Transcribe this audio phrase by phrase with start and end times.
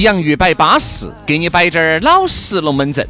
[0.00, 3.06] 洋芋摆巴适，给你摆点儿老实龙门阵。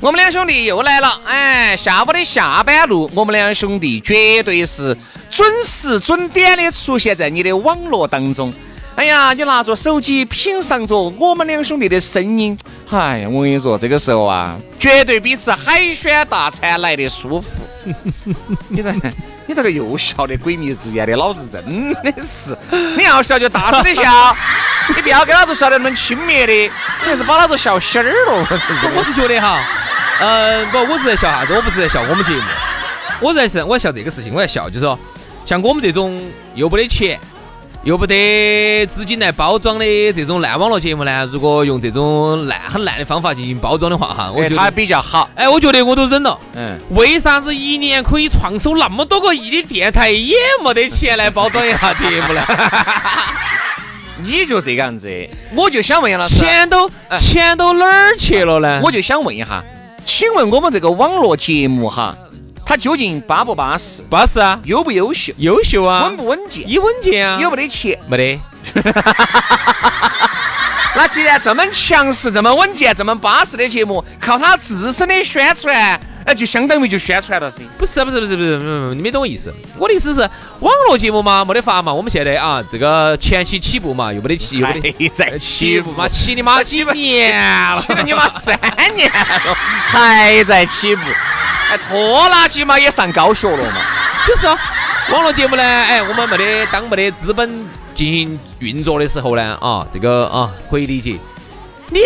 [0.00, 4.96] 我们两兄弟又来了，哎，下午的下班路，我们两兄弟绝对是
[5.30, 8.52] 准时准点的出现在你的网络当中。
[8.96, 12.56] 哎呀，你拿着手机品尝着我们两兄弟的声音，
[12.90, 17.48] 哎呀，我跟你说，这个时候啊，绝对比吃海鲜大餐来的舒服。
[18.68, 18.92] 你这，
[19.46, 22.56] 你这个又笑的鬼迷日眼的，老子真的是，
[22.96, 24.36] 你要笑就大声的笑，
[24.94, 28.46] 你不要跟老子笑得那么轻蔑的，你还是把老子笑心儿了。
[28.94, 29.58] 我 是觉得哈，
[30.20, 31.54] 呃，不，我是在笑啥子？
[31.54, 32.42] 我不是在笑我们节目，
[33.20, 34.98] 我在是我在笑这个事情，我在笑，就是说，
[35.46, 36.22] 像我们这种
[36.54, 37.18] 又没得钱，
[37.82, 45.30] 又不得资金来包装的这种烂网络节目呢，如果用这种烂很烂的方法进行包装的话，哈，我觉它得，比较好。
[45.34, 46.38] 哎，我觉得我都忍了。
[46.54, 52.44] 嗯，为啥子一年可以创收那么多个亿的电台，也没得钱来包装一下节目呢？
[54.24, 57.18] 你就这个样子，我就想问杨老师，钱都哎。
[57.18, 58.80] 钱都哪儿去了呢？
[58.82, 59.62] 我就想问一下，
[60.04, 62.16] 请问我们这个网络节目哈，
[62.64, 67.98] 它究竟巴不巴适，巴适啊，优不优秀，优秀啊，稳不稳健，一稳健啊，有没得钱？
[68.08, 68.40] 没得？
[70.96, 77.62] 那既然这么强势、这么稳健、这么巴适的节目，靠它自身的宣传，哎，就相当于就宣传了噻。
[77.76, 79.52] 不是不是不是不是，嗯，你没懂我意思。
[79.78, 80.20] 我的意思是，
[80.60, 81.92] 网络节目嘛，没得法嘛。
[81.92, 87.38] 我们现在啊，这个前期起步嘛，又没得起，又没得在起步嘛，起你妈几年
[87.70, 87.80] 了？
[87.82, 88.58] 起你妈三
[88.94, 89.54] 年了，
[89.86, 91.02] 还在起步，
[91.70, 93.76] 哎，拖拉机嘛也上高学了嘛。
[94.26, 94.56] 就是啊
[95.10, 101.18] 网络节目呢，哎，我们没得当没得资本进行运作的时候呢，啊，这个啊可以理解。
[101.90, 102.00] 你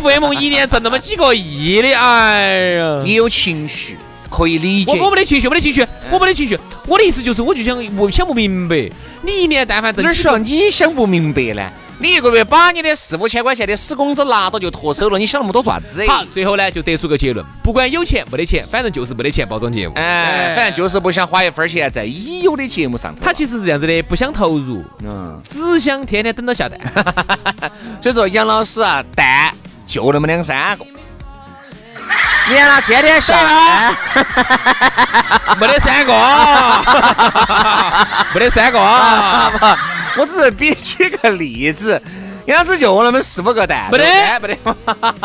[0.00, 3.02] FM 一年挣那么几个亿的，哎呀！
[3.04, 3.96] 你有情绪
[4.30, 5.06] 可以理解我。
[5.06, 6.58] 我没得情绪，没得情绪，我没得情绪。
[6.86, 8.90] 我的意思就是，我就想我想不明白，
[9.22, 11.70] 你一年但凡挣几个哪儿说你想不明白呢？
[11.98, 16.04] 你一个月把你的四五千块钱的死工资拿到就脱手了，你想那么多做啥子？
[16.08, 19.94] 好，最后呢就得出个结论，不管有钱没得钱，反正就是没得钱包装节目。
[19.94, 23.20] 哎，反正就是不想花一分钱在已有的节目上头。
[23.24, 26.78] 他其实是这样子的，不想投入，嗯，只想天天等到下蛋。
[28.02, 29.54] 所以说杨老师啊，蛋
[29.86, 30.84] 就那么两三个。
[32.46, 33.96] 你看他天天下班，
[35.58, 36.12] 没得三个，
[38.34, 39.78] 没得三个 啊！
[40.16, 42.00] 我只是比举个例子，
[42.46, 44.04] 杨老师就那么四五个蛋，没得
[44.40, 44.56] 没得，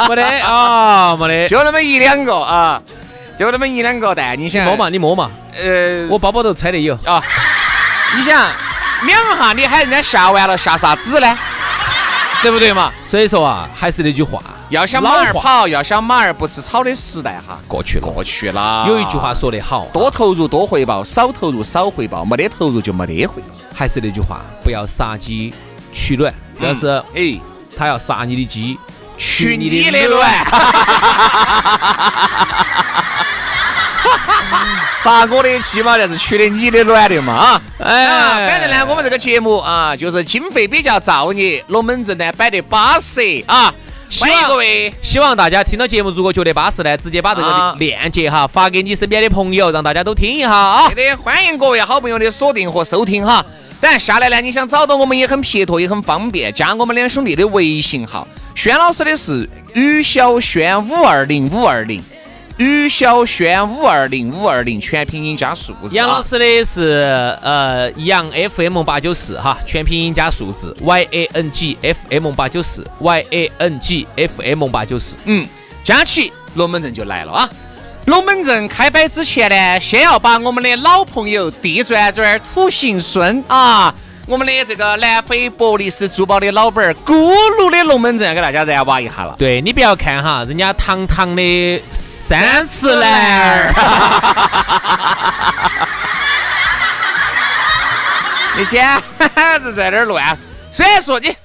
[0.07, 1.47] 没得啊，没得。
[1.47, 2.81] 就那么一两个啊，
[3.37, 5.29] 就那么一两个蛋，你想摸嘛，你摸嘛，
[5.61, 6.95] 呃，我包包头揣的有。
[7.05, 7.23] 啊，
[8.15, 8.49] 你想
[9.03, 11.37] 两下你喊人家下完了下啥子呢？
[12.41, 12.91] 对不对嘛？
[13.03, 18.07] 所以说啊，还是那句话，要想马儿跑，要想马儿不吃草的时代哈，过去了。
[18.07, 18.85] 过去了。
[18.87, 23.47] 有一句话说得好，多投入多回报，少投入少回报，没得投入就没得回报。
[23.75, 25.51] 还是那句话，不要杀鸡
[25.91, 26.31] 取卵。
[26.59, 27.39] 要是哎，
[27.75, 28.77] 他要杀你的鸡，
[29.17, 30.29] 取你你的卵！
[35.01, 37.61] 杀我的鸡嘛，就是取的你的卵的嘛啊！
[37.79, 43.73] 哎啊，反正呢，我们这个节目啊，就是经费比较造孽，龙门阵呢摆得巴适啊。
[44.09, 50.89] 希欢迎望各位希望大家听到节目，如果觉得巴适呢，直接把这啊个链接哈发给你身边的朋友，让大家都听一下啊。
[50.89, 53.45] 对的，欢迎各位好朋友的锁定和收听哈。
[53.79, 58.27] 当然下来呢，你想找到我们也很撇脱，也很方便，加我们两兄弟的微信号。
[58.55, 62.01] 轩老师的是于小轩五二零五二零，
[62.59, 65.91] 于小轩五二零五二零，全拼音加数字啊。
[65.93, 74.67] 杨老师的是呃杨 FM 八九四哈，全拼音加数字 Y A N G F M 八九四 Y A N G F M
[74.67, 75.15] 八九四。
[75.23, 75.47] 嗯，
[75.85, 77.49] 加起龙门阵就来了啊。
[78.07, 83.95] 龙门阵开摆之前呢，先要把我们的老朋友地转转土行孙啊，
[84.29, 89.35] 我们的这个南非伯利斯珠宝的老板儿咕噜的龙门阵要给大家燃挖一下了。
[89.39, 93.73] 对你不要看哈，人家堂堂的三次男儿，
[98.59, 98.85] 你先
[99.63, 100.37] 是在那儿乱，
[100.71, 101.35] 虽然说你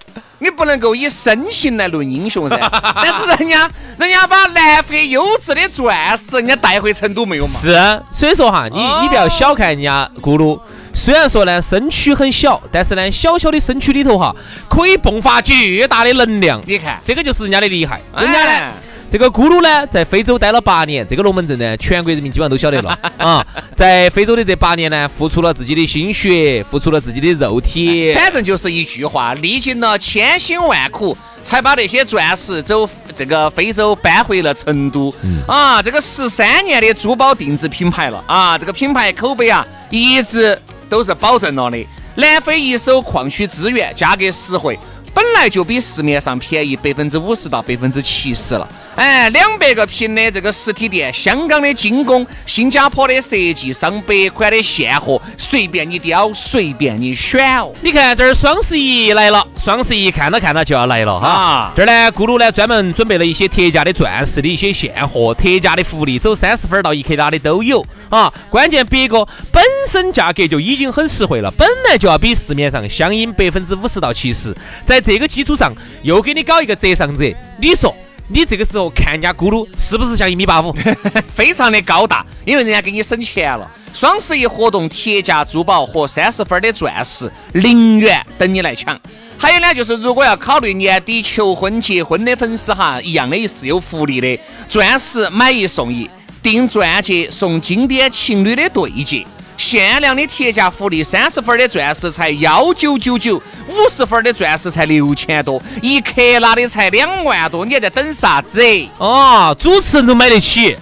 [0.41, 2.59] 你不能够以身形来论英雄噻，
[2.97, 3.67] 但是人家
[3.97, 7.51] 人家把南非优质的钻石人家带回成都没有嘛？
[7.59, 10.61] 是，所以说哈，你你不要小看人家咕噜，
[10.95, 14.35] 虽然说呢身躯很小，但是呢小小的身躯里头哈，
[14.69, 16.63] 可以迸发巨大的能量。
[16.67, 18.73] 你看这个就是人家的厉害，人家哎呢。
[19.11, 23.47] 这个咕噜呢，在非洲待了八年，这个龙门阵呢，全国人民基本上都晓得了 啊。
[23.77, 35.15] 在非洲的这八年呢，付出了自己的心血，付出了自己的肉体，反正就是一句话，历经了千辛万苦，才把那些钻石走这个非洲搬回了成都。
[35.47, 40.61] 啊，这个十三年的珠宝定制品牌了啊，这个品牌口碑啊，一直
[40.95, 41.87] 都是保证了的。
[42.15, 44.79] 南非一手矿区资源，价格实惠。
[45.13, 57.73] 本来就比市面上便宜百分之五十到百分之七十了，哎，两百个平的这个实体店，香港的精工，新加坡的设计，上百款的现货，随便你挑，随便你选哦。
[57.81, 61.27] 你看这儿双十一来了，双十一看到看到就要来了哈。
[61.29, 68.33] 啊这儿呢，咕噜呢专门准备了一些特价的钻石的一些现货，特价的福利，走三十分到一克拉的都有啊。
[68.49, 74.55] 关键别个本身价格就已经很实惠了，本来就要比市面上相应百分之五十到七十，
[74.87, 75.73] 在这个基础上
[76.03, 77.95] 又给你搞一个折上折，你说
[78.29, 80.75] 你这个时候看人家咕噜是不是像一米八五？
[81.35, 83.71] 非常的高大，因为人家给你省钱了。
[83.93, 88.99] 双十一活动，铁价珠宝和三十分的钻石零元等你来抢。
[89.37, 96.11] 还有呢，就是如果要考虑年底求婚、结婚的粉丝哈，一样的是有福利的，钻石买一送一，
[96.45, 99.27] 订钻戒送经典情侣的对戒。
[99.57, 103.37] 限量的铁价福利，三十分的钻石才幺九九九，
[103.67, 108.61] 五十分的钻石才六千多，一克拉的才两万多，你还在等啥子？
[108.99, 110.77] 哦，主持人都买得起，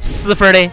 [0.00, 0.70] 十分的。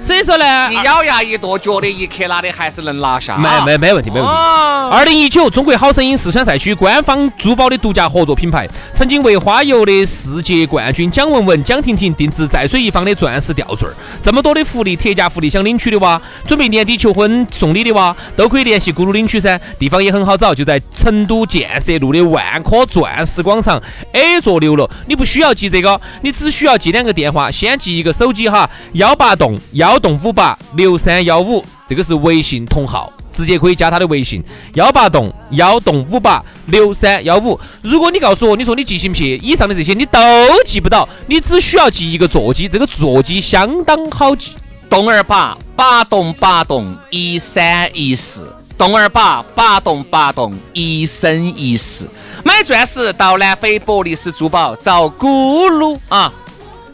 [0.00, 3.36] 所以说呢，你咬牙一跺，觉得一克拉的还是能拿下。
[3.36, 4.34] 没没没问题，没问题。
[4.34, 13.94] 啊，二零一九中国好声音四川赛区官方珠宝的独家合作品牌，曾经为花游的世界冠军蒋雯雯、蒋婷婷定制在水一方的钻石吊坠儿。
[14.22, 19.60] 这么多的福利，特价福利想领取的哇，准备年底求婚送礼的哇，都可以联系咕噜领取噻。
[19.78, 23.80] 地方也很好找，就在成都建设路的万科钻石广场
[24.12, 24.88] A 座六楼。
[25.06, 33.10] 你不需要记这个，你只需要记两个电话，先记一个手机哈，幺八栋幺幺栋五八六三幺五，这个是微信同号。
[33.32, 34.42] 直接可以加他的微信
[34.74, 37.58] 幺八栋幺栋五八六三幺五。
[37.80, 40.18] 如果你告诉我，你说你记性撇，以上的这些你都
[40.66, 44.52] 记不到，你只需要记一个座机，这个座机相当好记。
[44.90, 52.06] 栋二八八栋八栋一三一四，栋二八八栋八栋一生一世。
[52.44, 56.30] 买钻石到南非伯利斯珠宝找咕噜啊！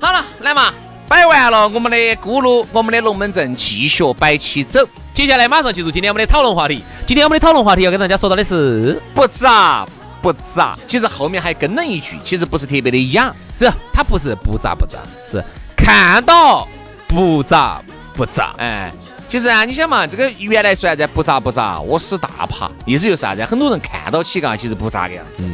[0.00, 0.72] 好了，来嘛，
[1.08, 4.80] 摆完了我们的咕噜，我们的龙门阵继续摆起走。
[5.12, 6.82] 接下来马上进入今天我们的讨论话题。
[7.06, 9.86] 今天我们的讨论话题要跟大家说到的是，不咋
[10.22, 13.32] 不咋，其实后面还跟了一句，其实不是特别的雅。
[13.56, 15.44] 这它不是不咋不咋，是
[15.76, 16.66] 看到
[17.06, 17.80] 不咋
[18.14, 18.54] 不咋。
[18.56, 18.92] 哎，
[19.28, 23.44] 其实啊，你想嘛，这个原来说啥子不咋不咋，我使大怕，意思就是啥子？
[23.44, 25.44] 很多人看到起嘎，其实不咋个样子。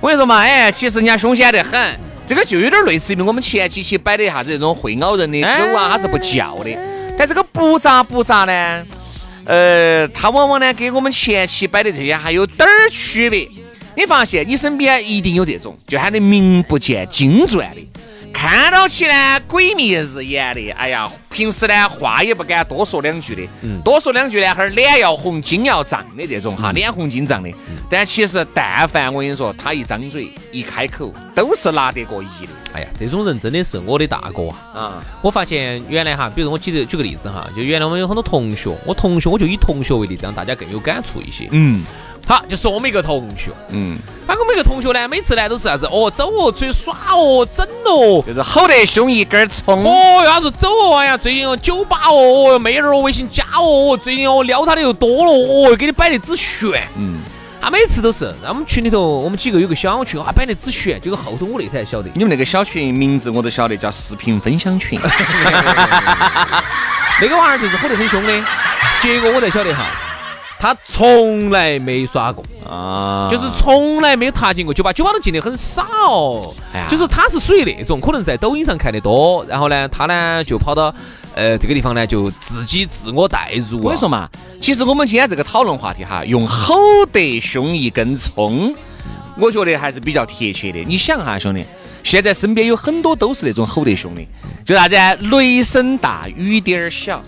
[0.00, 6.70] 我跟你说嘛，哎，其实人家凶险得很，这个就有点类似于我们前几期摆的啥子那种会咬人的狗啊，它是不叫的。
[7.16, 8.86] 但这个不咋不咋呢，
[9.46, 13.48] 呃，它往往呢跟我们前期摆的这些还有点儿区别。
[13.96, 17.80] 你发现你身边一定有这种，就喊你名不见经传的。
[18.32, 23.42] 看到起呢鬼迷日眼的，哎呀，平时呢话也不敢多说两句的，
[23.84, 27.50] 多说两句呢，哈儿脸要红筋要胀的这种哈，脸红筋胀的。
[27.90, 34.80] 但其实但凡我跟你说，他一张嘴一开口，都是拿得过一的哎呀，这种人真的是我的大哥啊！
[34.80, 35.04] 啊。
[35.22, 41.48] 我发现原来哈，比如我举个举个例子哈，就原来我们有很多同学，我同学我就以同学为例，这样大家更有感触一些。
[41.50, 41.84] 嗯
[42.26, 43.96] 好，就是我们一个同学，嗯，
[44.26, 45.86] 那我们一个同学呢，每次呢都是啥子？
[45.86, 48.22] 哦，走哦，出去耍哦，整哦。
[48.26, 49.82] 就是吼得凶一根葱。
[49.82, 56.86] 哦，他说走哦，哎呀，最近哦酒吧哦，哦妹儿哦微信加哦，最近哦撩他的又多了哦，给你摆的只炫。
[56.98, 57.20] 嗯，
[57.62, 65.00] 他每次都是，那我们群里头我们几个有个小群啊，摆的只炫，结果后头我那才晓得，你们那个小群名字我都晓得，叫视频分享群。
[67.20, 68.44] 那个玩意儿就是吼得很凶的。
[69.00, 69.86] 结果我才晓得哈，
[70.60, 75.84] 他从来没耍过，啊就是从来没有踏进过酒吧，酒吧都进的很少。
[76.72, 80.92] 哎呀就是他是属于那种可能在抖音上看的多，然后呢，他呢就跑到
[81.34, 83.80] 呃这个地方呢就自己自我代入、啊。
[83.84, 84.28] 我跟你说嘛，
[84.60, 86.76] 其实我们今天这个讨论话题哈，用吼
[87.12, 88.74] 得凶一根葱，
[89.38, 90.80] 我觉得还是比较贴切的。
[90.80, 91.64] 你想哈，兄弟，
[92.02, 94.22] 现在身边有很多都是那种吼得凶的，
[94.66, 97.22] 就啥子啊雷声大雨点儿小。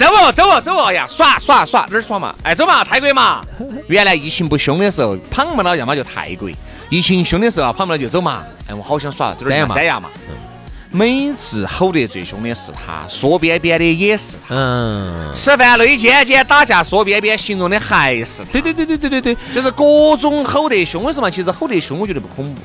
[0.00, 1.06] 走哦，走哦，走哦哎呀！
[1.06, 2.34] 耍耍耍，哪儿耍嘛？
[2.42, 3.42] 哎，走嘛，泰国嘛。
[3.86, 6.48] 原来疫情不凶的时候，胖不了，要么就泰国；
[6.88, 8.42] 疫情凶的时候啊，胖不了就走嘛。
[8.66, 10.08] 哎，我好想耍，走点儿三亚嘛。
[10.90, 14.54] 每次吼得最凶的是他，说边边的也是他。
[14.54, 21.04] 嗯，吃饭累尖尖，打架说边边，形容的还是他对对对对对对对，就是各种吼得凶。
[21.04, 21.30] 为什么？
[21.30, 22.62] 其实吼得凶，我觉得不恐怖。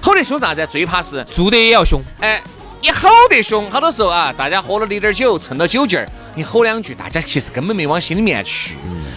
[0.00, 0.64] 吼得凶啥子？
[0.70, 2.00] 最怕是做的也要凶。
[2.20, 2.40] 哎，
[2.80, 8.76] 你吼得凶，好多时候啊，大家喝了点点酒，趁着酒劲儿，你吼两句，大家其实根本没往心里面去。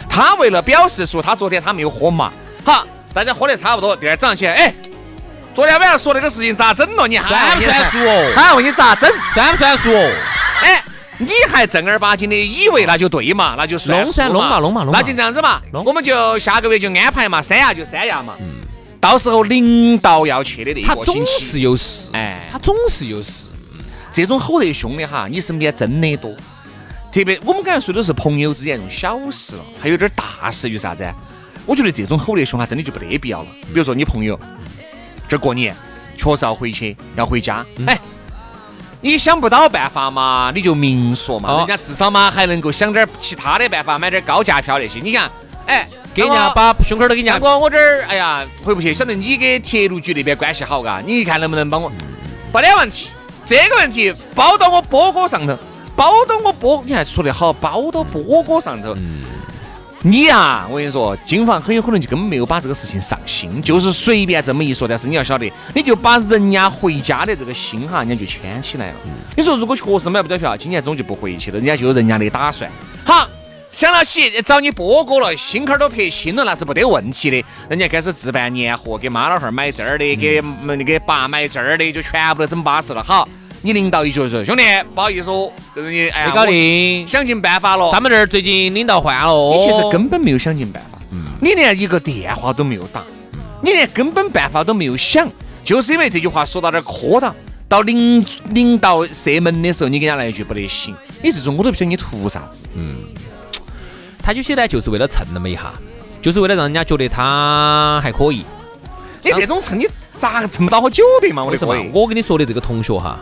[0.10, 2.34] 他为了表示说他昨天他没有喝嘛，
[2.66, 4.74] 好，大家喝得差不多，第二早上起来，哎，
[5.54, 7.08] 昨天晚上说那个事情咋整了？
[7.08, 9.10] 你算不算数哦他问你咋整？
[9.34, 10.12] 算不算数哦？
[10.64, 10.84] 哎，
[11.20, 18.34] 你还正儿八经的以为那就对嘛，那就算弄噻弄嘛弄嘛弄嘛那就这样子嘛，我们就下个月就安排嘛，三亚就三亚嘛。
[18.40, 18.56] 嗯，
[19.00, 23.48] 到时候领导要去的那一个星期，是有事，哎他总是有事。
[24.12, 26.34] 这种吼得凶的哈，你身边真的多。
[27.12, 31.06] 特别我们刚才说的是朋友之间这种小事了，还有点大事就是啥子？
[31.66, 33.50] 我觉得这种吼得凶哈，真的就没得必要了。
[33.68, 34.40] 比如说你朋友
[35.28, 35.76] 这过年
[36.18, 38.00] 确实要回去，要回家，嗯哎，
[39.02, 45.00] 你想不到办法嘛，你就明说嘛，哦人家至少嘛还能够想点儿其他的办法，买点儿高价票那些。
[45.00, 45.30] 你看，
[45.68, 51.92] 哎，给人家把胸口儿都给人家大哥，我这儿哎呀回不去，晓得你跟铁路局那边关系好嘎，你看能不能帮我？
[52.54, 53.12] 没得问题，
[53.46, 55.58] 这个问题包到我波哥上头，
[55.96, 58.96] 包到我波，你还说得好，包到波哥上头。
[60.04, 64.88] 你呀、我跟你说，金房很有可能就根本没有把这个事情上心，就是随便这么一说。
[64.88, 68.96] 但是你要晓得，你就把人家回家的这个心哈，人家就牵起来了。
[69.38, 72.68] 你说如果确实买不到票，今年中就不回去了，人家就有人家的打算。
[73.06, 73.30] 好，
[73.72, 77.44] 想到起找你波哥了，心坎儿都拍清了，那是没得问题的。
[77.70, 83.02] 人家开始置办年货，给妈老汉儿买这儿的，给嗯给爸买这儿的，就全部都整巴适了。
[83.02, 83.28] 好，
[83.62, 84.64] 你领导一觉说，兄弟，
[84.94, 87.08] 不好意思哦，就是你哎，没搞定。
[87.08, 87.92] 想尽办法了。
[87.94, 91.00] 他们这儿最近领导换了哦，你其实根本没有想尽办法，
[91.40, 93.02] 你连一个电话都没有打，
[93.62, 95.26] 你连根本办法都没有想，
[95.64, 97.34] 就是因为这句话说到点儿磕到，
[97.70, 102.68] 到领领导射门的时候，你给人家来一句不得行，你这种我都不晓得你图啥子。
[104.22, 105.74] 他有些呢就是为了蹭那么一下，
[106.22, 108.46] 就是为了让人家觉得他还可以。
[109.24, 111.44] 你这种蹭你咋个蹭不到好久的嘛？
[111.44, 111.90] 我为什么的哥？？
[111.94, 113.20] 我跟你说的这个同学哈，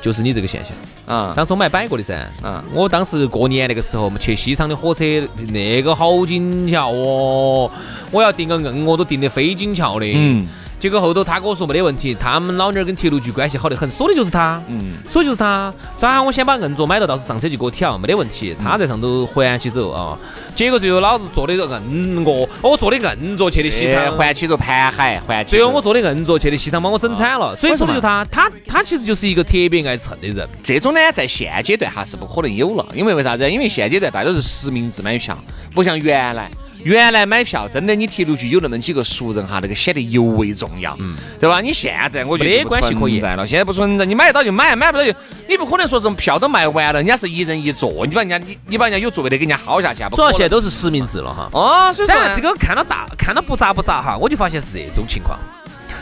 [0.00, 0.72] 就是你这个现象。
[1.06, 2.14] 啊上次我们还摆过的噻。
[2.40, 5.04] 啊我当时过年那个时候，我们去西昌的火车，
[5.48, 7.70] 那个好紧俏哦！
[8.12, 10.06] 我要订个硬卧都订得飞紧俏的。
[10.14, 10.46] 嗯
[10.80, 14.60] 结果后头他跟我说没得问题，他们老娘儿跟铁路局关系好得很，说的就是他。
[14.68, 18.56] 嗯，说的就是他，早上我先把硬座买到，到时候上车就给我挑，没得问题。
[18.64, 20.18] 他在上头环起走啊，
[20.56, 25.50] 结果最后老子坐的硬卧，我坐的硬座去的西这昌，环起走盘海，环起。
[25.50, 27.54] 最后我坐的硬座去的西昌，把我整惨了。
[27.56, 30.48] 所以说的就他，他他其实就是一个特别爱蹭的人。
[30.64, 33.50] 这种呢，在现阶段哈是不可能有了，因为为啥子？
[33.50, 35.36] 因为现阶段大家都是实名制买票，
[35.74, 36.50] 不像原来。
[36.84, 40.96] 原来买票真的，你铁路局有那么几个熟人哈，那个显得尤为重要，
[41.38, 41.60] 对吧？
[41.60, 45.12] 你现在我觉得没关系可言存在了，现在不存在，你买得到就买，买不到就
[45.48, 51.48] 你不可能说是票都卖完了，人家是一人一座，你把人家你你把人家有座位的给人家薅下去啊，主要现在都是实名制了哈。
[51.52, 55.38] 哦，所以说这个看到大看到不咋不咋哈，我就发现是这种情况。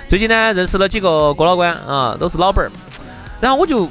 [0.09, 2.71] 最近呢，认识了几个哥老倌啊，都是老板儿，
[3.41, 3.89] 然后我就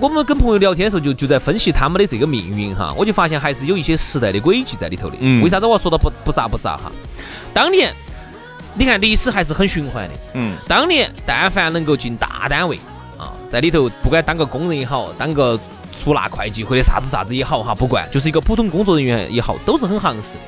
[0.00, 5.16] 我们跟朋友聊天的时候就就在分析他们的这个命运哈，我就发现还是有一些时代的轨迹在里头的。
[5.18, 6.92] 嗯为啥子我要说到不不咋不咋哈？
[7.52, 7.92] 当年
[8.74, 12.78] 你看历史还是很循环的，嗯当年但凡能够进大单位
[13.18, 15.58] 啊，在里头不管当个工人也好，当个
[15.98, 20.40] 出纳会计或者啥子啥子也好哈，不管就是一个普通工作人员也好，都是很行势的。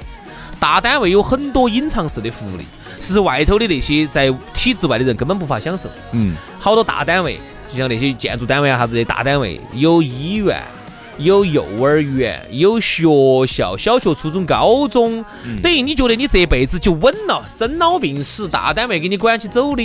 [0.60, 2.64] 大单位有很多隐藏式的福利，
[3.00, 5.88] 是外头的那些在体制外的人根本无法享受。
[6.12, 7.40] 嗯，好多大单位，
[7.72, 10.62] 就像那些建筑单位啊啥子的大单位，有医院。
[11.18, 13.04] 有幼儿园，有学
[13.46, 15.22] 校，小学、初中、高中，
[15.62, 19.82] 等于你觉得你这辈子就稳了，生老病死，大单位给你管起走的。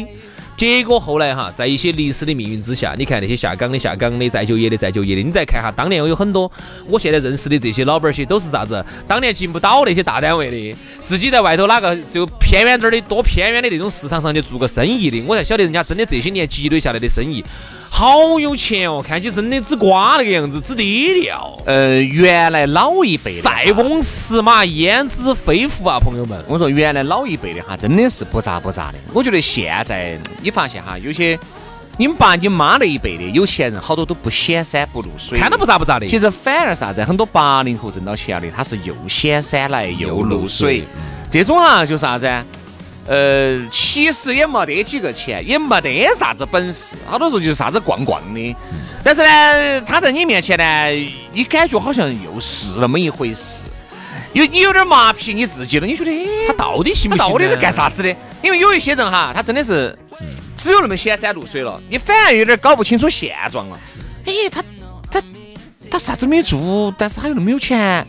[0.57, 6.49] 结果后来哈，在一些历史的命运之下，你看那些下岗的下岗的，再就业的再就业的，你再看哈，当年有很多
[6.87, 8.83] 我现在认识的这些老板些都是啥子？
[9.05, 17.43] 当年进不到那些大单位的，自己在外头哪个就偏远点儿的多偏远的那种市场上去做个生意的，我才晓得人家真的这些年积累下来的生意
[17.97, 21.49] 好有钱哦，看起真的只瓜那个样子，只低调。
[21.65, 26.37] 呃，原来老一辈的塞翁失马，焉知非福啊，朋友们。
[26.45, 28.97] 我说原来老一辈的哈，真的是不咋不咋的。
[29.13, 31.39] 我觉得现在你发现哈，有些
[31.95, 36.05] 你们爸你妈那一辈的有钱人，好多都不显山不露水，看到不咋不咋的。
[36.05, 40.83] 其实反而啥子，很多八零后挣到钱的，他是又显山来又露水，
[41.31, 42.45] 这种啊就啥子啊？
[43.07, 48.55] 呃，其实也没得几个钱，也没得啥子本事，好多时候就是啥子逛逛的。
[49.03, 53.65] 但是呢，他在你面前呢，你感觉好像又是那么一回事，
[54.33, 57.31] 有你有点麻痹你自己了，你觉得哎他到底行他不行？
[57.31, 57.71] 到底是干？
[57.71, 58.15] 啥子的？
[58.41, 59.95] 因为有一些人哈，他真的是
[60.57, 63.79] 只有那么显山露水了，你反而有点搞不清楚现状了。
[64.25, 64.63] 哎，他
[65.11, 65.21] 他
[65.91, 68.05] 他啥子没做，但是他又那么有钱。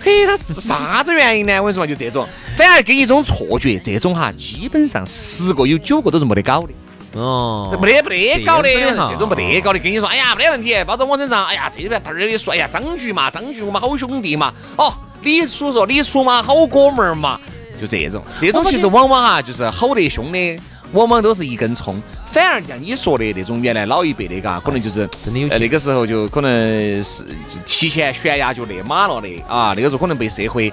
[0.00, 1.60] 嘿，他啥子原因呢？
[1.60, 2.26] 我跟你说，就这种，
[2.56, 17.40] 反而给你一种错觉，这种哈，基本上十个有九个都是没得搞的，哦，没得没得搞的，这种没得搞的，跟你说，哎呀，没得问题，包到我身上，哎呀，这边嘚儿一说，哎呀，张局嘛，张局我们好兄弟嘛，哦，李叔说李叔嘛，好哥们儿嘛，
[17.80, 20.60] 就这种，这种其实往往哈，就是吼得凶的，
[20.92, 27.24] 往往都是一根葱，反而像你说的那种原来老一辈的嘎，可能就是呃真的有钱那个时候就可能是
[27.66, 30.72] 提前悬崖就勒马了的啊，那个时候可能被社会。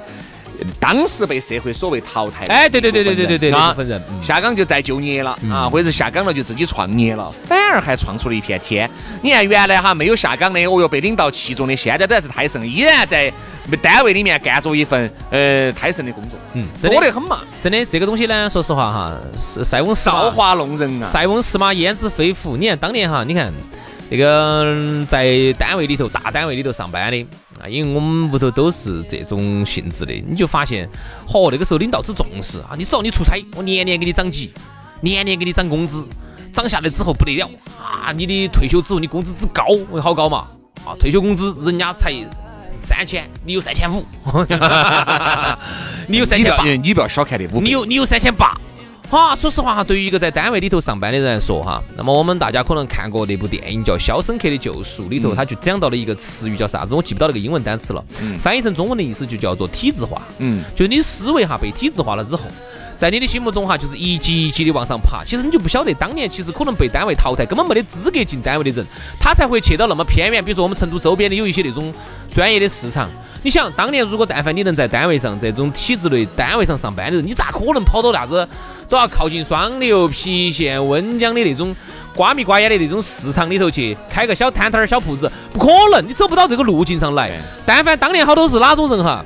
[0.79, 4.21] 当时被社会所谓淘汰哎对对对对对对对啊那部分人嗯。
[4.21, 8.89] 下岗就再就业了啊，或者是下岗了就自己创业了，反而还创出了一片天。
[9.21, 13.31] 你看原来哈没有下岗的，哦哟被领导器重的，现在都还是胎神，依然在
[13.81, 21.05] 单位里面干着一份呃胎神的工作，嗯，多得很嘛，真的这个东西呢，说实话哈，是塞翁造化弄人啊。
[21.05, 22.55] 塞翁失马焉知非福。
[22.55, 23.51] 你看当年哈，你看
[24.09, 27.25] 那个嗯在单位里头大单位里头上班的
[27.61, 30.89] 啊，因为我们屋头都是这种性质的，你就发现，
[31.27, 34.51] 嚯，那个时候领导只重视啊，你只要你出差，我年年给你涨级，
[35.01, 36.05] 年年给你涨工资，
[36.51, 38.11] 涨下来之后不得了啊！
[38.11, 39.63] 你的退休之后你工资之高，
[40.01, 40.47] 好高嘛
[40.85, 40.95] 啊！
[40.99, 42.13] 退休工资人家才
[42.59, 44.05] 三千，你有三千五，
[46.07, 48.55] 你有三千八你不要，你不要小看这五你有你有三千八。
[49.09, 58.03] 哈，说实话哈，对于一个在单位里头上班的人来说哈，那么我们大家可能看过那部电影叫《肖申克的救赎》，里头他就讲到了一个词语叫啥子，我记不到那个英文单词了，
[58.39, 60.21] 翻译成中文的意思就叫做体制化。
[60.39, 62.41] 嗯，就你思维哈被体制化了之后，
[62.97, 65.23] 在你的心目中哈就是一级一级的往上爬。
[65.23, 68.85] 其实你就不晓得当年其实可能被单位淘汰，根本没得资格进单位的人，
[69.19, 70.43] 他才会去到那么偏远。
[70.43, 71.93] 比如说我们成都周边的有一些那种
[72.33, 73.09] 专业的市场。
[73.45, 78.49] 你想当年如果但凡你能在单位上这种体制内单位上上班的人，你咋可能跑到啥子
[78.89, 81.75] 都要靠近双流、郫县、温江的那种
[82.15, 85.31] 瓜米瓜眼的那种市场里头去开个小摊摊儿、小铺子？
[85.53, 87.39] 不可能，你走不到这个路径上来。
[87.67, 89.23] 但凡当年好多是哪种人哈？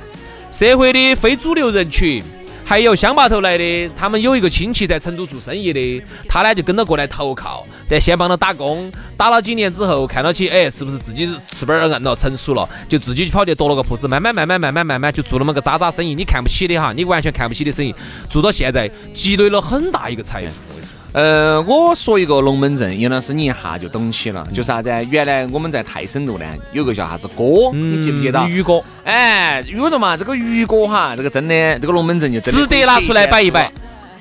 [0.52, 2.22] 社会的非主流人群，
[2.70, 17.92] 还有乡坝头来的，他们有一个亲戚在成都做生意的，他呢就跟着过来投靠，在先帮他打工，打了几年之后，看到起，哎，是不是自己翅膀儿硬了，成熟了，就自己去跑去夺了个铺子，慢慢慢慢慢慢慢慢就做那么个渣渣生意，你看不起的哈，你完全看不起的生意，
[18.28, 20.79] 做到现在积累了很大一个财富。
[21.12, 25.02] 呃，我说一个龙门阵，杨老师你一下就懂起了，就是啥子啊？
[25.10, 28.46] 原来我们在泰升路呢，有个叫啥子哥，你记不记得？
[28.46, 33.70] 于哥，哎，宇哥嘛，这个于哥哈，这个真的，这个龙门阵就真的值得拿出来摆一摆。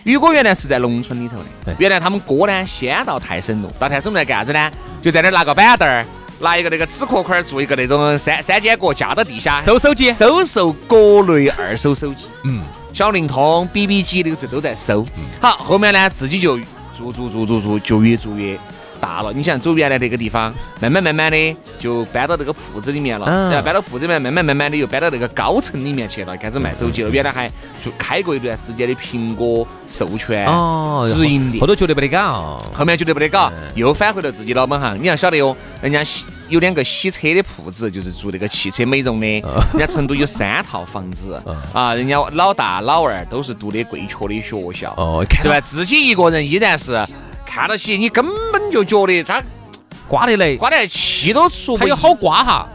[0.03, 4.71] 于哥原来是在农村里头的对，原来他们哥呢，先到泰升路，到泰升路来干啥子呢？
[4.99, 6.03] 就在那儿拿个板凳儿，
[6.39, 12.29] 拿一个那个纸壳壳儿做一个那种三三间隔架到地下，收手机，收售各类二手手机。
[12.45, 15.05] 嗯，小灵通、BB 机那个时候都在收。
[15.39, 16.57] 好，后面呢自己就
[16.99, 18.59] 做做做做做，就越做越
[18.99, 19.31] 大了。
[19.31, 27.09] 你想走原来那个地方，慢慢慢慢的就搬到那个铺子里面了，嗯然后搬到铺子里面，慢慢慢慢的又搬到那个高层里面去了，开始卖手机了。
[27.09, 27.47] 原来还
[27.83, 31.67] 就开过一段时间的苹果授权哦，直营店后。
[31.67, 35.01] 头觉得不得搞，后面觉得不得搞，又返回了自己老本行。
[35.01, 39.27] 你要晓得哟，人家洗有两个洗车的铺子，就是做那个汽车美容的。
[39.27, 41.41] 人家成都有三套房子
[41.73, 45.61] 啊，人家老大老二都是读的贵确的学校，哦，对吧？
[45.61, 47.05] 自己一个人依然是
[47.45, 49.41] 看到起，你根本就觉得他
[50.07, 52.67] 刮得来，刮得气都出不他有好刮哈。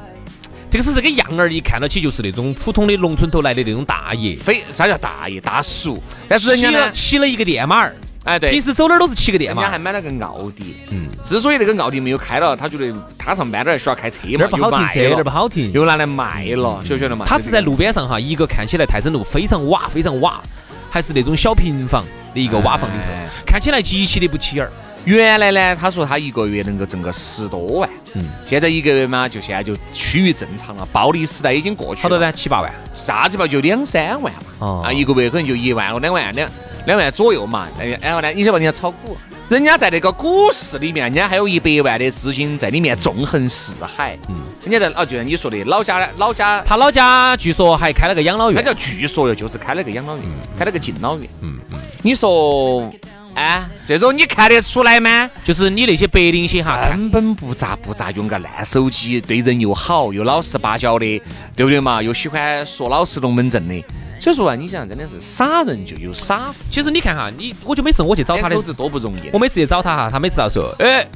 [0.71, 5.41] 这个是这个样儿，一看到起就是那种普通的农村头来的那种大爷，非啥叫大爷？
[5.41, 10.77] 大叔，但是人家呢，骑了一个电马儿，哎对平，时走哪儿都是骑个电人，家还买了个奥迪。
[10.91, 15.71] 嗯，之所以那个奥迪没有开了，他觉得他上班那儿需要开车嘛，那儿不好停车，那儿不好停。
[15.73, 17.27] 又拿来卖了，晓不晓得嘛？
[17.29, 20.43] 他是在路边上哈，一个看起来泰升路非常瓦，非常瓦，
[20.91, 24.73] 还是那种小平房的一个瓦房里哎头，看起来极其的不起眼儿。
[25.05, 30.89] 原来呢，他说他一个月能够挣个十多万，嗯，现在一个月嘛，就现在就趋于正常了。
[30.91, 32.19] 暴利时代已经过去了，好多？
[32.19, 32.33] 呢？
[32.33, 32.73] 七八万。
[32.95, 36.51] 啥子吧，就两三万嘛，哦啊，一个月可能就一万两万两
[36.87, 37.68] 两万左右嘛。
[37.79, 39.16] 哎然后呢，你晓得人家炒股，
[39.49, 44.16] 人家在那个股市里面，人家还有一百万的资金在里面纵横四海。
[44.29, 50.25] 嗯，人家在哦，就像你说的，老家老家，他老家据说还开了个养老院，他叫据说哟，就是开了个养老院，
[50.59, 51.29] 开了个敬老院。
[51.42, 52.90] 嗯嗯，你说，
[53.35, 55.31] 哎，这种你看得出来吗？
[55.42, 61.20] 就是你那些白领些哈，根本不咋不咋用个烂手机，对人又好，又老实巴交的，
[61.57, 62.01] 对不对嘛？
[62.03, 63.85] 又喜欢说老实龙门阵的。
[64.25, 69.29] 所以说啊，你想真的是傻人就有傻福，其实你看哈，你我就每次我去找他的两口子多不容易。
[69.35, 71.07] 我每次去找他哈，他每次要说，哎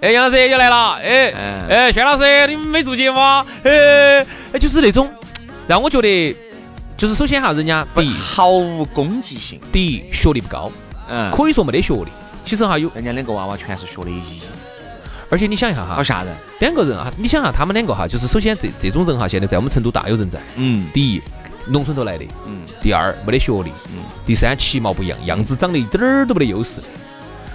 [0.00, 3.44] 哎，杨老师又来了，哎嗯哎，轩老师你们没做节目啊？
[3.64, 5.10] 哎哎，就是那种
[5.66, 6.34] 让我觉得，
[6.96, 10.72] 就是首先哈，人家不第一毫无攻击性，第一学历不高，
[11.06, 12.06] 嗯，可以说没得学历。
[12.44, 14.40] 其实哈有，人家两个娃娃全是学的医，
[15.28, 16.34] 而且你想一下哈好，吓人。
[16.60, 20.40] 两个人啊，你想下，他们两个哈，就是首先这这种人哈，现在在我们成都大有人在。
[20.56, 21.22] 嗯第一，
[21.66, 26.80] 农村头来的；嗯第二，没得学历；嗯第三，其貌不扬，样子长得一点儿都没得优势。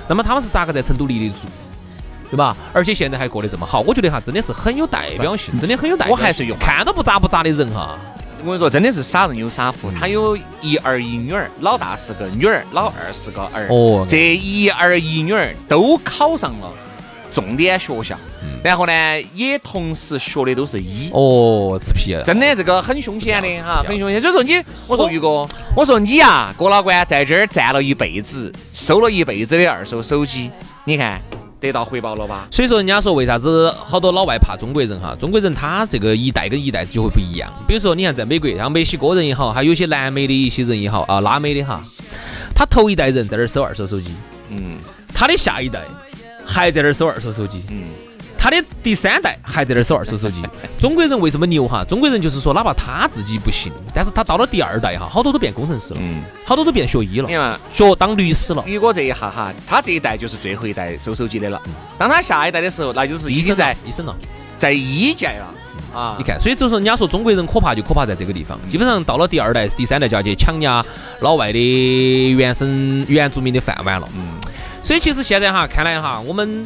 [0.08, 1.48] 那么他们是咋个在成都立得住，
[2.32, 2.56] 对吧？
[2.74, 6.12] 而且现在还过得这么好，我觉得哈，真的是很有代表性，真的很有代表性。
[6.12, 7.98] 我还是用看都不咋不咋的人哈，
[8.41, 9.91] 我跟你说，真的是傻人有傻福。
[9.91, 13.67] 他有一儿一女儿，老大是个女儿，老二是个儿。
[13.69, 16.72] 哦这一儿一女儿都考上了
[17.33, 18.17] 重点学校，
[18.63, 21.09] 然后呢，也同时学的都是医。
[21.13, 22.23] 哦，吃皮了。
[22.23, 24.19] 真的，这个很凶险的哈，很凶险。
[24.19, 24.53] 所以说你，
[24.87, 30.49] 我说于哥，我说你呀，郭老倌在这儿站了一辈子，收了一辈子的二手手机，
[30.85, 31.21] 你看
[31.59, 32.47] 得到回报了吧？
[32.51, 35.15] 所以说，人家说为啥子好多老外怕中国人哈？
[35.19, 37.51] 中国人他这个一代跟一代就会不一样。
[37.67, 41.81] 比如说，你看在美国，像墨西哥人也好，还有些南美的一些人也好啊，拉美的哈，
[42.55, 44.09] 他头一代人在那儿收二手手机，
[44.49, 44.77] 嗯
[45.13, 45.81] 他的下一代
[46.49, 47.83] 还在那儿收二手手机，嗯，
[48.38, 50.41] 他的第三代还在那儿收二手手机。
[50.81, 51.83] 中国人为什么牛哈？
[51.83, 57.59] 中国人就是说，哪怕他自己不行，但是他到了第二代哈，好多都变工程师了，嗯好多都变学医了你，看。
[57.71, 58.63] 学当律师了。
[58.65, 61.62] 宇哥这一下哈，他这一代就是最后一代收手机的了。
[61.97, 64.15] 当他下一代的时候，那就是已经在医生了，
[64.57, 65.53] 在医界了
[65.93, 66.23] 啊你。
[66.23, 70.83] 看，所以就是人家说中国人可怕就可怕在这个地方，基本上到了第二代、第三代就要去抢人家
[71.19, 74.07] 老外的原生原住民的饭碗了。
[74.15, 74.38] 嗯，
[74.81, 76.63] 所以其实现在哈，看来哈，我们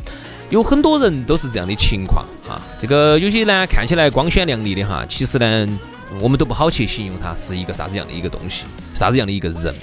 [0.49, 2.61] 有很多人都是这样的情况啊。
[2.79, 5.79] 这个有些呢看起来光鲜亮丽的哈，其实呢
[6.19, 9.73] 我们都不好去形容他是一个啥子样的一个东西，啥子样的一个人，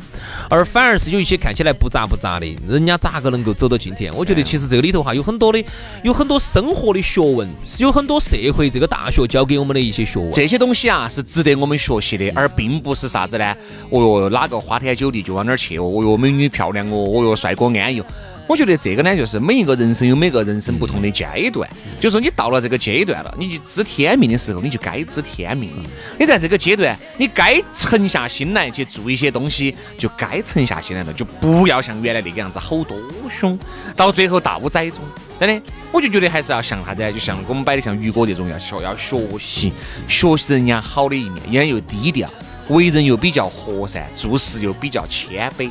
[0.48, 4.12] 而反而是有一些看起来不咋不咋的，人家咋个能够走到今天？
[4.14, 5.64] 我觉得其实这个里头哈有很多的，
[6.02, 10.30] 有很多生活的学问，是有很多社会这个大学教给我们的一些学问。
[10.32, 13.54] 这些东西啊是值得我们学习的，而并不是啥子呢？
[13.90, 15.84] 哦哟，哪个花天酒地就往哪儿去哦？
[15.84, 18.06] 哦哟，美女漂亮哦，哦哟，帅哥安逸哦。
[18.50, 25.88] 我觉得这个呢，就是每一个人生有每个人生不同的阶段，就说你到了这个阶段了，你就知天命的时候，你就该知天命了。
[26.18, 32.98] 你在这个阶段，你该沉下心来去做一些东西，就该沉下心来了，就不要像原来那个样子吼多
[33.30, 33.56] 凶，
[33.94, 34.98] 到最后刀宰中。
[35.38, 39.72] 真的，我就觉得还是要像啥子啊，就像我们摆的像于哥这种要学要学习，
[40.08, 42.28] 学习人家好的一面，人家又低调，
[42.66, 45.70] 为人又比较和善，做事又比较谦卑，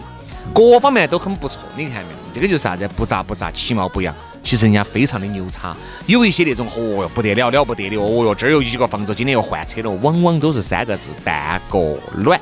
[0.54, 1.62] 各方面都很不错。
[1.76, 2.18] 你看没有？
[2.34, 2.88] 这个就是啥子？
[2.96, 4.14] 不咋不咋，其貌不扬。
[4.44, 12.40] 其实人家非常的牛叉，有一些那种哦哟不得了了不得的，哦哟这儿有一个房子，今天又换车了，往往都是三个字：蛋个卵。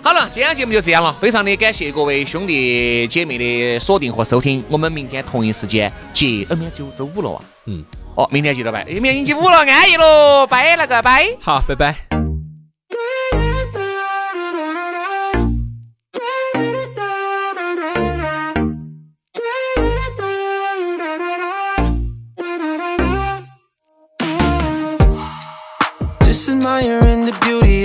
[0.00, 11.26] 好了，今天节目就这样了，非常的感谢各位兄弟姐妹的锁定和收听，我们明天同一时间接，呃，明天就周五了啊，嗯，哦，明天记得拜，明天星期五了，安逸喽，拜了个拜。
[11.40, 12.13] 好，拜拜。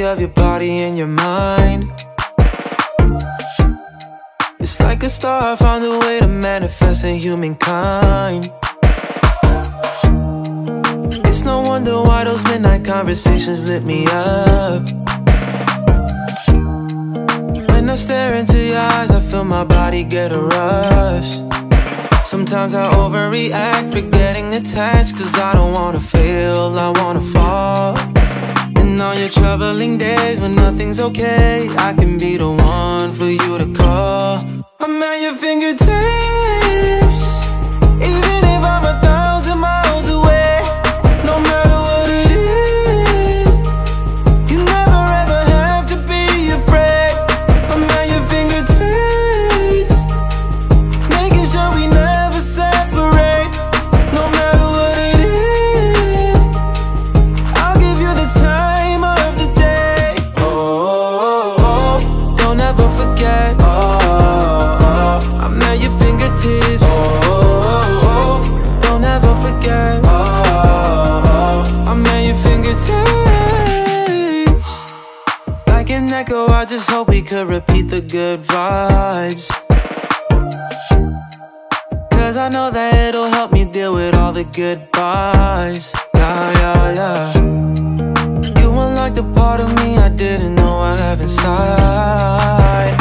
[0.10, 1.88] Of your body and your mind.
[4.60, 8.52] It's like a star found a way to manifest in humankind.
[11.28, 14.84] It's no wonder why those midnight conversations lit me up.
[17.70, 21.30] When I stare into your eyes, I feel my body get a rush.
[22.28, 28.09] Sometimes I overreact, forgetting attached, cause I don't wanna feel, I wanna fall.
[29.00, 33.74] On your troubling days when nothing's okay, I can be the one for you to
[33.74, 34.46] call.
[34.80, 36.29] I'm at your fingertips,
[77.46, 79.48] repeat the good vibes.
[82.12, 85.94] Cause I know that it'll help me deal with all the goodbyes.
[86.16, 87.34] Yeah, yeah, yeah.
[88.60, 92.98] You unlocked a part of me I didn't know I have inside.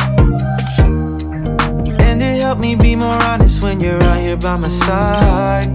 [2.00, 5.70] And it helped me be more honest when you're right here by my side.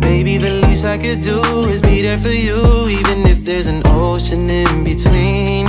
[0.00, 3.82] Baby, the least I could do is be there for you, even if there's an
[3.86, 5.67] ocean in between.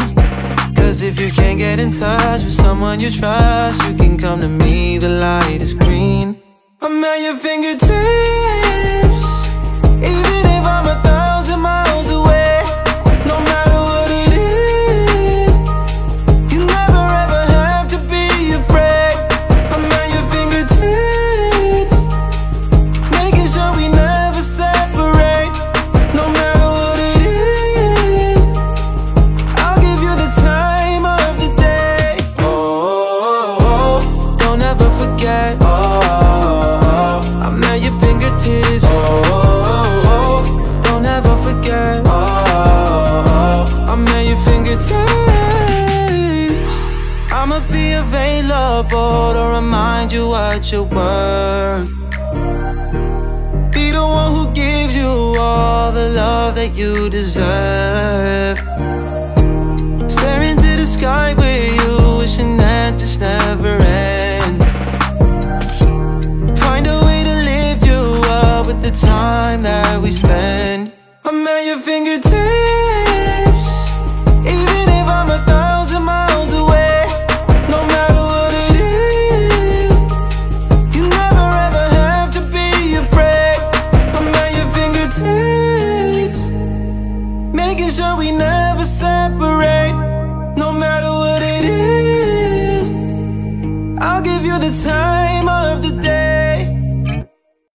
[0.90, 4.50] Cause if you can't get in touch with someone you trust, you can come to
[4.50, 6.42] me, the light is green.
[6.82, 8.39] I'm at your fingertips,
[47.72, 51.90] be available to remind you what you're worth.
[53.72, 58.58] Be the one who gives you all the love that you deserve.
[60.10, 64.68] Stare into the sky with you, wishing that this never ends.
[66.60, 70.92] Find a way to lift you up with the time that we spend.
[71.26, 72.29] I'm at your fingertips.